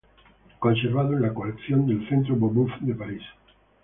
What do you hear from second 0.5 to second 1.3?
Conservado en